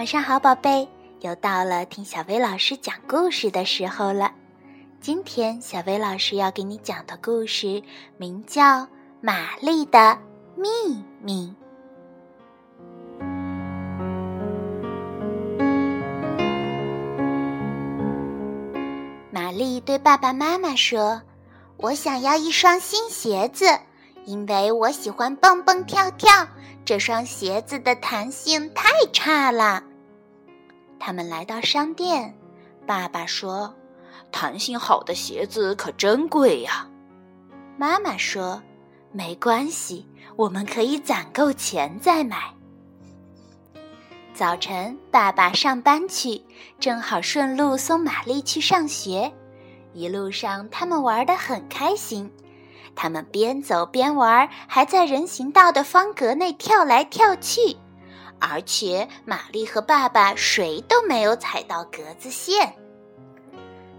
[0.00, 0.88] 晚上好，宝贝，
[1.20, 4.32] 又到了听小薇老师讲故事的时候了。
[4.98, 7.82] 今天小薇老师要给你讲的故事
[8.16, 8.62] 名叫
[9.20, 10.16] 《玛丽的
[10.56, 11.54] 秘密》。
[19.30, 21.20] 玛丽对爸爸妈妈说
[21.76, 23.66] ：“我想要一双新鞋子，
[24.24, 26.48] 因为我喜欢蹦蹦跳跳。
[26.86, 29.82] 这双鞋子的弹性太差了。”
[31.00, 32.36] 他们来到商店，
[32.86, 33.74] 爸爸说
[34.30, 36.86] ：“弹性好的鞋子可真贵呀。”
[37.78, 38.62] 妈妈说
[39.10, 42.54] ：“没关系，我们可以攒够钱再买。”
[44.34, 46.42] 早晨，爸爸上班去，
[46.78, 49.32] 正好顺路送玛丽去上学。
[49.92, 52.30] 一路上，他们玩得很开心。
[52.94, 57.76] 他们边走边玩，还在人行道的方格内跳来跳去。
[58.40, 62.74] 而且，玛丽和爸爸谁都没有踩到格子线。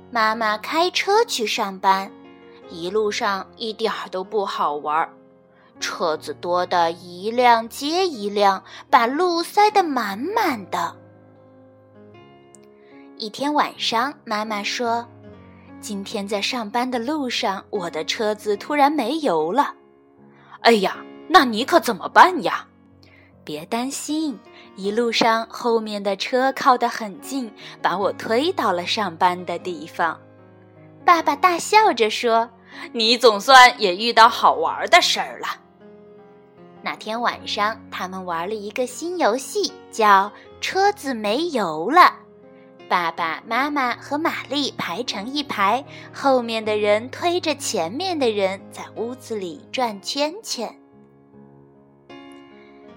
[0.10, 2.12] 妈妈开车去上班，
[2.70, 5.08] 一路上一点儿都不好玩，
[5.80, 10.96] 车子多的一辆接一辆，把路塞得满满的。
[13.18, 15.08] 一天晚上，妈妈说
[15.80, 19.76] ：“今天在上班的路上，我的车子突然没油了。
[20.62, 20.98] 哎呀，
[21.30, 22.68] 那你可怎么办呀？”
[23.44, 24.40] 别担心，
[24.76, 30.20] 一路上后面的车靠得很近，把我推到了上班的地方。
[31.04, 32.50] 爸爸大笑着说
[32.94, 35.48] ：“你总算也遇到好玩的事儿了。”
[36.84, 40.32] 那天晚上，他们玩了一个新游戏，叫
[40.62, 42.14] “车子没油了”。
[42.90, 50.76] 爸爸妈妈和玛丽排成一排，后面的人推着前面的人，在屋子里转圈圈。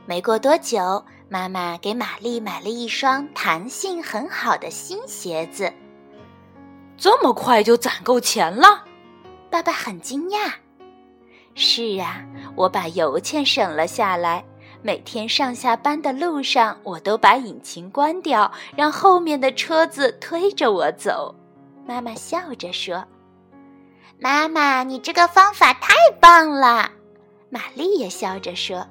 [0.07, 5.73] 没过多久，妈妈给玛丽买了一双弹性很好的新鞋子。
[6.97, 8.85] 这么快就攒够钱了？
[9.51, 10.53] 爸爸很惊讶。
[11.55, 12.23] 是啊，
[12.55, 14.45] 我把油钱省了下来。
[14.83, 21.35] 每天上下班的路上，我都把引擎关掉，让后面的车子推着我走。
[21.87, 23.03] 妈妈笑着说
[24.21, 26.91] ：“妈妈，你这个方法太棒了。”
[27.49, 28.87] 玛丽也笑着说。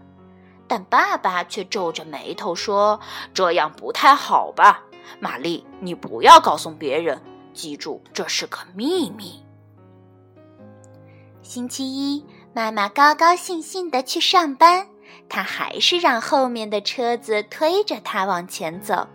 [0.68, 3.00] 但爸爸却皱着眉头说
[3.34, 4.84] ：“这样不太好吧，
[5.20, 7.22] 玛丽，你不要告诉别人，
[7.54, 9.44] 记住这是个秘密。”
[11.44, 14.88] 星期一，妈妈高高兴兴的去上班，
[15.28, 19.08] 她还是让后面的车子推着她往前走。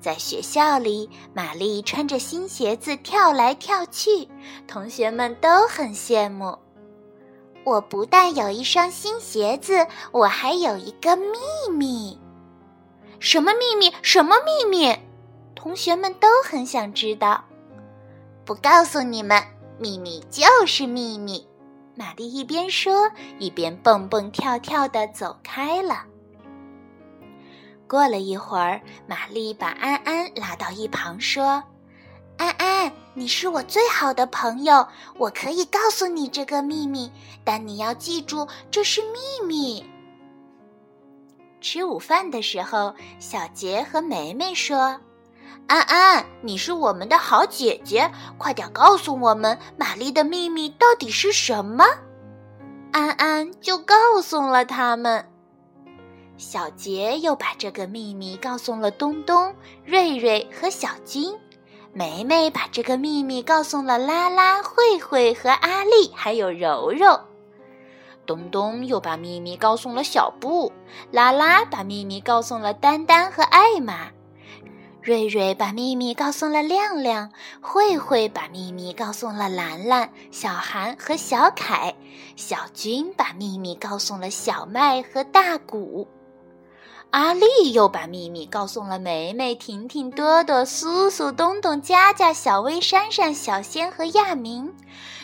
[0.00, 4.28] 在学校里，玛丽穿着新鞋子跳来跳去，
[4.66, 6.56] 同学们都很羡慕。
[7.64, 11.38] 我不但有一双新鞋子，我还有一个秘
[11.70, 12.18] 密。
[13.20, 13.92] 什么秘密？
[14.02, 14.96] 什么秘密？
[15.54, 17.44] 同学们都很想知道。
[18.44, 19.42] 不告诉你们，
[19.78, 21.46] 秘密就是秘密。
[21.94, 26.04] 玛丽一边说，一边蹦蹦跳跳的走开了。
[27.88, 31.62] 过了一会儿，玛丽把安安拉到一旁说。
[32.38, 37.10] 安安，你是我最好的朋友，我可以告诉你这个秘密，
[37.44, 39.84] 但你要记住这是秘密。
[41.60, 45.00] 吃午饭的时候，小杰和梅梅说
[45.66, 51.84] ：“安安，你是我们的好姐姐，快点告诉我们玛丽的秘密到底是什么。”
[52.92, 55.28] 安安就告诉了他们。
[56.36, 59.52] 小杰又把这个秘密告诉了东东、
[59.84, 61.36] 瑞瑞和小金。
[61.98, 67.18] 梅梅把这个秘密告诉了拉拉、慧慧和阿丽，还有柔柔。
[68.24, 70.72] 东东又把秘密告诉了小布，
[71.10, 74.12] 拉拉把秘密告诉了丹丹和艾玛，
[75.02, 81.92] 瑞瑞把秘密告诉了亮亮，慧慧把秘密告诉了兰兰、小韩和小凯，
[82.36, 86.06] 小军把秘密告诉了小麦和大谷。
[87.10, 94.74] 阿丽又把秘密告诉了梅梅、婷婷、多多、苏苏、东东、佳佳、小薇、珊珊、小仙和亚明，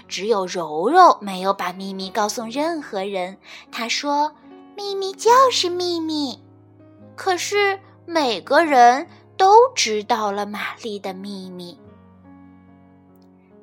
[0.08, 3.36] 只有柔柔没有把秘密告诉任何人。
[3.70, 4.32] 她说
[4.74, 6.42] ：“秘密就是秘密。”
[7.16, 9.06] 可是每个人
[9.36, 11.78] 都知道了玛丽的秘密。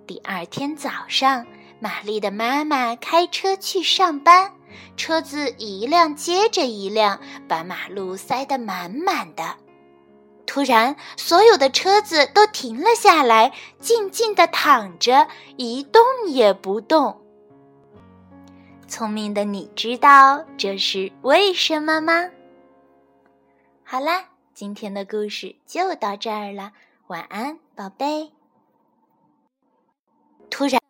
[0.05, 1.45] 第二天早上，
[1.79, 4.53] 玛丽的妈妈开车去上班。
[4.97, 9.55] 车子一辆接着一辆，把马路塞得满满的。
[10.45, 17.21] 突然，所有的车子都停了下来，静静地躺着，一动也不动。
[18.87, 22.29] 聪明的你知道这是为什么吗？
[23.83, 26.73] 好啦，今天的故事就到这儿了，
[27.07, 28.33] 晚安，宝贝。
[30.49, 30.80] 突然。